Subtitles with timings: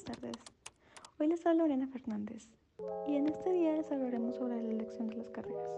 [0.00, 0.36] Buenas tardes.
[1.18, 2.48] Hoy les habla Lorena Fernández
[3.06, 5.68] y en este día les hablaremos sobre la elección de las carreras.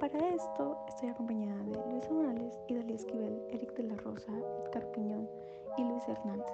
[0.00, 4.32] Para esto estoy acompañada de Luisa Morales y Dalí Esquivel, Eric de la Rosa,
[4.64, 5.28] Edgar Piñón
[5.78, 6.48] y Luis Hernández.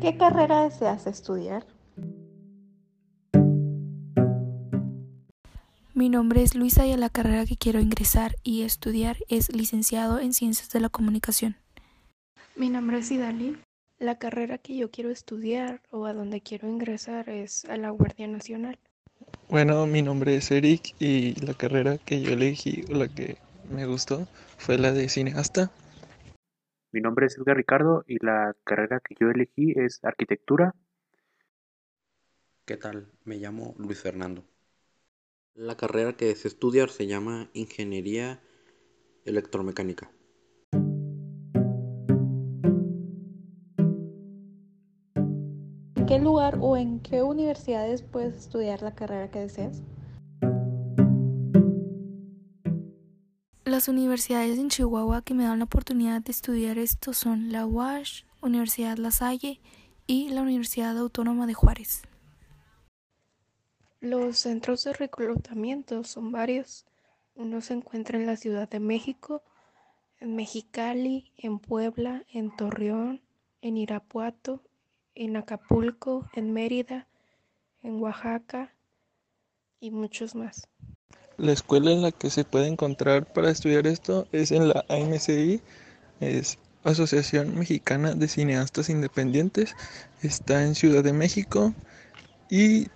[0.00, 1.75] ¿Qué carrera deseas estudiar?
[5.96, 10.20] Mi nombre es Luisa y a la carrera que quiero ingresar y estudiar es licenciado
[10.20, 11.56] en Ciencias de la Comunicación.
[12.54, 13.56] Mi nombre es Idali.
[13.98, 18.28] La carrera que yo quiero estudiar o a donde quiero ingresar es a la Guardia
[18.28, 18.78] Nacional.
[19.48, 23.38] Bueno, mi nombre es Eric y la carrera que yo elegí o la que
[23.70, 24.28] me gustó
[24.58, 25.70] fue la de cineasta.
[26.92, 30.74] Mi nombre es Edgar Ricardo y la carrera que yo elegí es arquitectura.
[32.66, 33.10] ¿Qué tal?
[33.24, 34.44] Me llamo Luis Fernando.
[35.56, 38.42] La carrera que deseo estudiar se llama Ingeniería
[39.24, 40.10] Electromecánica.
[45.94, 49.82] ¿En qué lugar o en qué universidades puedes estudiar la carrera que deseas?
[53.64, 58.24] Las universidades en Chihuahua que me dan la oportunidad de estudiar esto son la UASH,
[58.42, 59.62] Universidad La Salle
[60.06, 62.02] y la Universidad Autónoma de Juárez.
[64.00, 66.84] Los centros de reclutamiento son varios.
[67.34, 69.42] Uno se encuentra en la Ciudad de México,
[70.20, 73.22] en Mexicali, en Puebla, en Torreón,
[73.62, 74.62] en Irapuato,
[75.14, 77.06] en Acapulco, en Mérida,
[77.82, 78.72] en Oaxaca
[79.80, 80.68] y muchos más.
[81.38, 85.60] La escuela en la que se puede encontrar para estudiar esto es en la AMCI,
[86.20, 89.74] es Asociación Mexicana de Cineastas Independientes,
[90.22, 91.74] está en Ciudad de México
[92.48, 92.88] y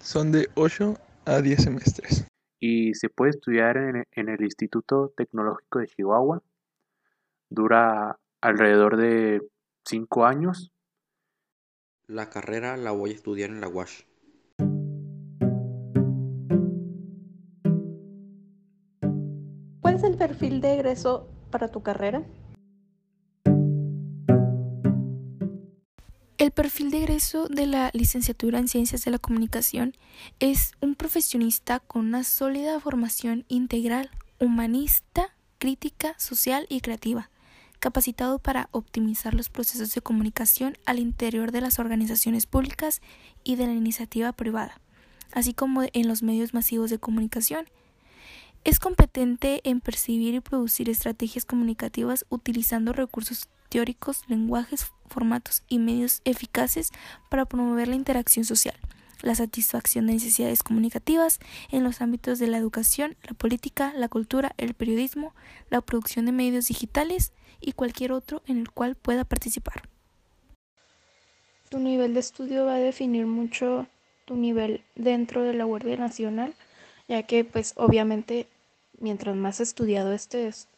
[0.00, 0.94] son de 8
[1.26, 2.26] a 10 semestres.
[2.60, 6.42] Y se puede estudiar en, en el Instituto Tecnológico de Chihuahua.
[7.50, 9.40] Dura alrededor de
[9.84, 10.72] 5 años.
[12.06, 14.04] La carrera la voy a estudiar en la UASH.
[19.80, 22.24] ¿Cuál es el perfil de egreso para tu carrera?
[26.44, 29.94] El perfil de egreso de la licenciatura en Ciencias de la Comunicación
[30.40, 37.30] es un profesionista con una sólida formación integral, humanista, crítica, social y creativa,
[37.78, 43.00] capacitado para optimizar los procesos de comunicación al interior de las organizaciones públicas
[43.42, 44.78] y de la iniciativa privada,
[45.32, 47.70] así como en los medios masivos de comunicación.
[48.64, 56.22] Es competente en percibir y producir estrategias comunicativas utilizando recursos teóricos, lenguajes, formatos y medios
[56.24, 56.90] eficaces
[57.28, 58.74] para promover la interacción social,
[59.20, 61.40] la satisfacción de necesidades comunicativas
[61.72, 65.34] en los ámbitos de la educación, la política, la cultura, el periodismo,
[65.68, 69.90] la producción de medios digitales y cualquier otro en el cual pueda participar.
[71.68, 73.86] Tu nivel de estudio va a definir mucho
[74.24, 76.54] tu nivel dentro de la Guardia Nacional,
[77.08, 78.46] ya que pues obviamente
[79.00, 80.68] mientras más estudiado estés,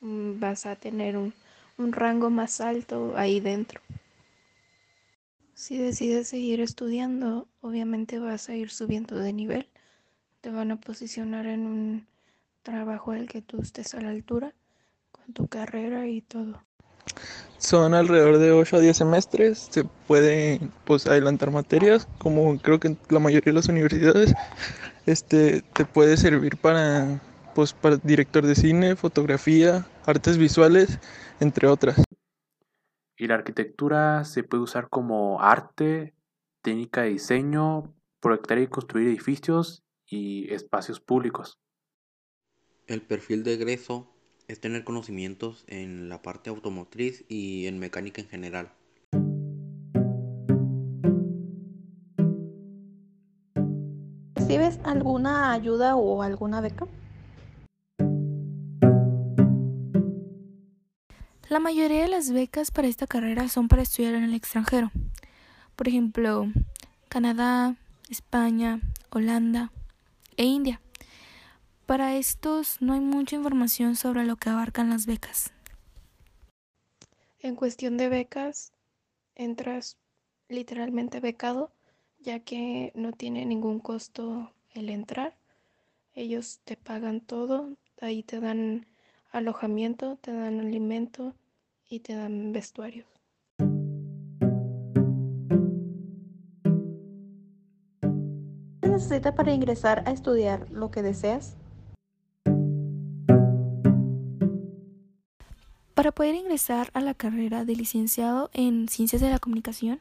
[0.00, 1.32] mm, vas a tener un
[1.78, 3.80] un rango más alto ahí dentro.
[5.54, 9.68] Si decides seguir estudiando, obviamente vas a ir subiendo de nivel.
[10.40, 12.06] Te van a posicionar en un
[12.62, 14.54] trabajo al que tú estés a la altura
[15.12, 16.65] con tu carrera y todo.
[17.58, 22.88] Son alrededor de 8 a 10 semestres, se puede pues, adelantar materias, como creo que
[22.88, 24.34] en la mayoría de las universidades,
[25.06, 27.20] este, te puede servir para,
[27.54, 30.98] pues, para director de cine, fotografía, artes visuales
[31.40, 32.02] entre otras.
[33.16, 36.14] Y la arquitectura se puede usar como arte,
[36.62, 41.58] técnica de diseño, proyectar y construir edificios y espacios públicos.
[42.86, 44.15] El perfil de egreso
[44.48, 48.72] es tener conocimientos en la parte automotriz y en mecánica en general.
[54.36, 56.86] ¿Recibes alguna ayuda o alguna beca?
[61.48, 64.90] La mayoría de las becas para esta carrera son para estudiar en el extranjero.
[65.74, 66.46] Por ejemplo,
[67.08, 67.76] Canadá,
[68.08, 69.70] España, Holanda
[70.36, 70.80] e India.
[71.86, 75.52] Para estos no hay mucha información sobre lo que abarcan las becas.
[77.38, 78.72] En cuestión de becas,
[79.36, 79.96] entras
[80.48, 81.70] literalmente becado,
[82.18, 85.36] ya que no tiene ningún costo el entrar.
[86.12, 88.88] Ellos te pagan todo, ahí te dan
[89.30, 91.36] alojamiento, te dan alimento
[91.88, 93.06] y te dan vestuarios.
[98.82, 101.56] Es necesita para ingresar a estudiar lo que deseas?
[106.06, 109.98] Para poder ingresar a la carrera de licenciado en Ciencias de la Comunicación,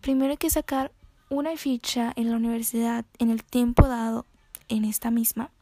[0.00, 0.90] primero hay que sacar
[1.30, 4.26] una ficha en la universidad en el tiempo dado
[4.68, 5.52] en esta misma,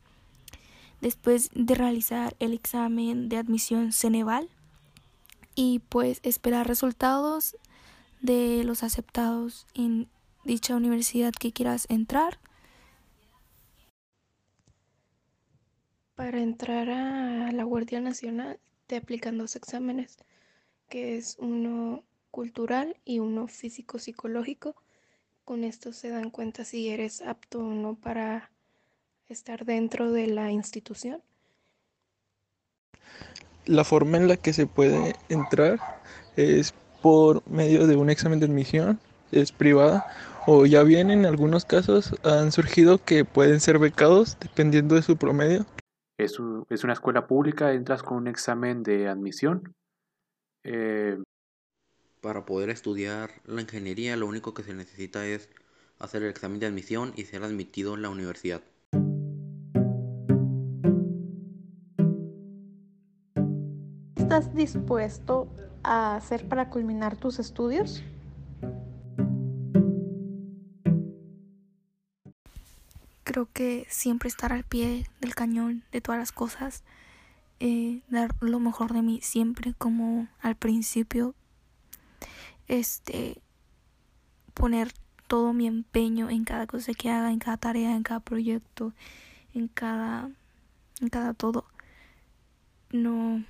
[1.02, 4.48] después de realizar el examen de admisión Ceneval
[5.54, 7.58] y pues esperar resultados
[8.22, 10.08] de los aceptados en
[10.44, 12.38] dicha universidad que quieras entrar.
[16.14, 20.18] Para entrar a la Guardia Nacional te aplican dos exámenes,
[20.88, 24.76] que es uno cultural y uno físico-psicológico.
[25.44, 28.50] Con esto se dan cuenta si eres apto o no para
[29.28, 31.22] estar dentro de la institución.
[33.64, 35.80] La forma en la que se puede entrar
[36.36, 36.72] es
[37.02, 39.00] por medio de un examen de admisión,
[39.32, 40.06] es privada,
[40.46, 45.16] o ya bien en algunos casos han surgido que pueden ser becados dependiendo de su
[45.16, 45.66] promedio.
[46.18, 46.38] Es,
[46.70, 49.74] es una escuela pública, entras con un examen de admisión.
[50.64, 51.22] Eh,
[52.22, 55.50] Para poder estudiar la ingeniería lo único que se necesita es
[55.98, 58.62] hacer el examen de admisión y ser admitido en la universidad.
[64.16, 65.48] ¿Estás dispuesto
[65.82, 68.02] a hacer para culminar tus estudios?
[73.36, 76.84] Creo que siempre estar al pie del cañón de todas las cosas,
[77.60, 81.34] eh, dar lo mejor de mí siempre como al principio,
[82.66, 83.42] este,
[84.54, 84.90] poner
[85.26, 88.94] todo mi empeño en cada cosa que haga, en cada tarea, en cada proyecto,
[89.52, 90.30] en cada,
[91.02, 91.66] en cada todo.
[92.90, 93.44] No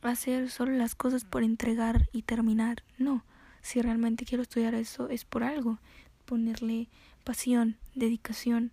[0.00, 2.82] hacer solo las cosas por entregar y terminar.
[2.96, 3.26] No,
[3.60, 5.80] si realmente quiero estudiar eso es por algo.
[6.26, 6.88] Ponerle
[7.24, 8.72] pasión, dedicación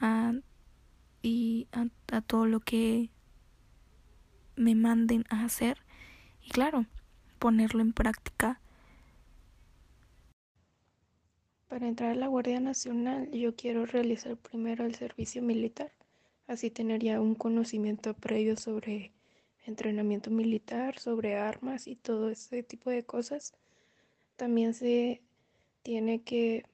[0.00, 0.32] a,
[1.22, 3.10] y a, todo lo que
[4.56, 5.78] me manden a hacer.
[6.42, 6.86] Y claro,
[7.38, 8.60] ponerlo en práctica.
[11.68, 15.90] Para entrar a la Guardia Nacional yo quiero realizar primero el servicio militar,
[16.46, 19.12] así tener ya un conocimiento previo sobre
[19.64, 23.54] entrenamiento militar, sobre armas y todo ese tipo de cosas.
[24.36, 25.22] También se
[25.82, 26.64] tiene que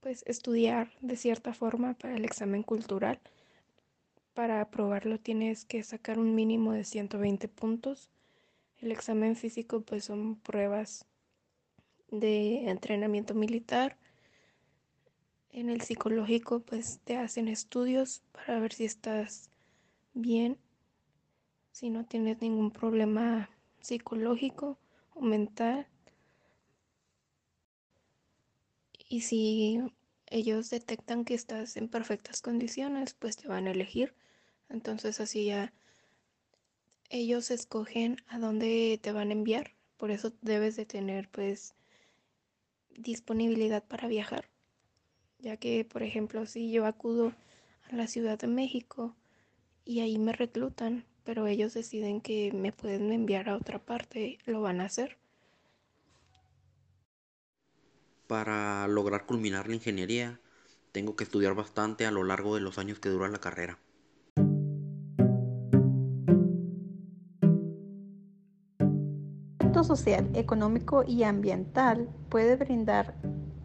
[0.00, 3.20] pues estudiar de cierta forma para el examen cultural.
[4.34, 8.10] Para aprobarlo tienes que sacar un mínimo de 120 puntos.
[8.80, 11.04] El examen físico pues son pruebas
[12.10, 13.96] de entrenamiento militar.
[15.50, 19.50] En el psicológico pues te hacen estudios para ver si estás
[20.14, 20.58] bien,
[21.72, 24.78] si no tienes ningún problema psicológico
[25.14, 25.86] o mental.
[29.08, 29.80] Y si
[30.26, 34.14] ellos detectan que estás en perfectas condiciones, pues te van a elegir.
[34.68, 35.72] Entonces así ya
[37.08, 39.72] ellos escogen a dónde te van a enviar.
[39.96, 41.74] Por eso debes de tener pues
[42.90, 44.48] disponibilidad para viajar.
[45.38, 47.32] Ya que, por ejemplo, si yo acudo
[47.90, 49.16] a la Ciudad de México
[49.84, 54.60] y ahí me reclutan, pero ellos deciden que me pueden enviar a otra parte, lo
[54.60, 55.16] van a hacer.
[58.28, 60.38] Para lograr culminar la ingeniería,
[60.92, 63.78] tengo que estudiar bastante a lo largo de los años que dura la carrera.
[69.78, 73.14] impacto social, económico y ambiental puede brindar,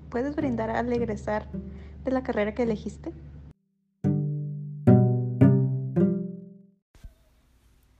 [0.10, 1.50] puedes brindar al egresar
[2.06, 3.12] de la carrera que elegiste?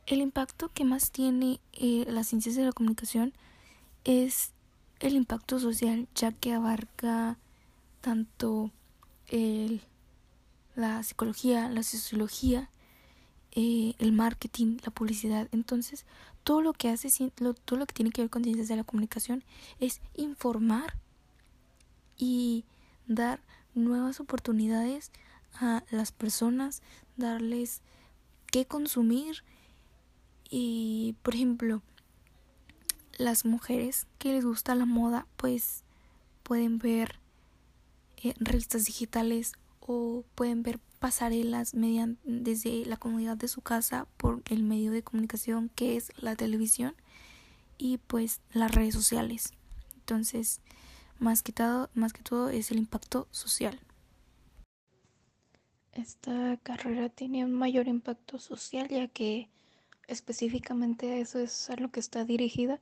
[0.06, 3.34] El impacto que más tiene eh, las ciencias de la comunicación
[4.06, 4.54] es
[5.04, 7.38] el impacto social, ya que abarca
[8.00, 8.72] tanto
[9.28, 9.82] el,
[10.76, 12.70] la psicología, la sociología,
[13.52, 15.50] eh, el marketing, la publicidad.
[15.52, 16.06] Entonces,
[16.46, 19.44] todo lo que hace, todo lo que tiene que ver con ciencias de la comunicación
[19.80, 20.98] es informar
[22.18, 22.64] y
[23.06, 23.42] dar
[23.76, 25.12] nuevas oportunidades
[25.56, 26.82] a las personas,
[27.18, 27.82] darles
[28.52, 29.44] qué consumir
[30.50, 31.82] y, por ejemplo,
[33.18, 35.84] las mujeres que les gusta la moda, pues
[36.44, 37.20] pueden ver
[38.18, 44.42] eh, revistas digitales o pueden ver pasarelas mediante, desde la comodidad de su casa por
[44.50, 46.96] el medio de comunicación que es la televisión
[47.78, 49.54] y pues las redes sociales.
[49.96, 50.62] Entonces,
[51.20, 53.80] más que todo, más que todo es el impacto social.
[55.92, 59.50] Esta carrera tiene un mayor impacto social ya que
[60.08, 62.80] específicamente eso es a lo que está dirigida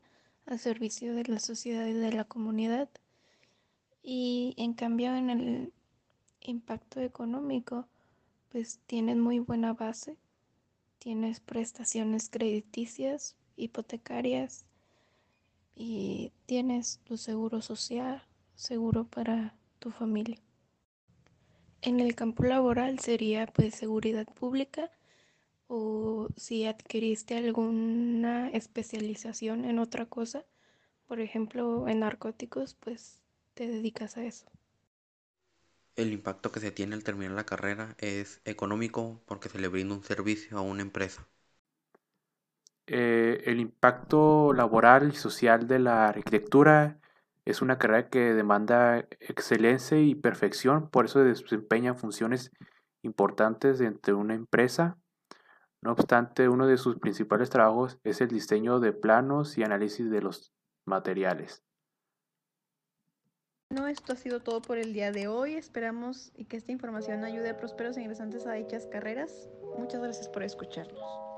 [0.51, 2.89] al servicio de la sociedad y de la comunidad
[4.03, 5.73] Y en cambio en el
[6.41, 7.87] impacto económico,
[8.51, 10.17] pues tienes muy buena base,
[10.99, 14.65] tienes prestaciones crediticias, hipotecarias
[15.73, 18.21] y tienes tu seguro social,
[18.55, 20.37] seguro para tu familia.
[21.81, 24.91] En el campo laboral sería pues seguridad pública
[25.73, 30.43] o si adquiriste alguna especialización en otra cosa,
[31.07, 33.21] por ejemplo en narcóticos, pues
[33.53, 34.47] te dedicas a eso.
[35.95, 39.95] El impacto que se tiene al terminar la carrera es económico porque se le brinda
[39.95, 41.25] un servicio a una empresa.
[42.87, 46.99] Eh, el impacto laboral y social de la arquitectura
[47.45, 52.51] es una carrera que demanda excelencia y perfección, por eso desempeña funciones
[53.03, 54.97] importantes dentro de una empresa.
[55.83, 60.21] No obstante, uno de sus principales trabajos es el diseño de planos y análisis de
[60.21, 60.53] los
[60.85, 61.63] materiales.
[63.71, 65.53] Bueno, esto ha sido todo por el día de hoy.
[65.53, 69.49] Esperamos y que esta información ayude a prósperos e ingresantes a dichas carreras.
[69.77, 71.30] Muchas gracias por escucharnos.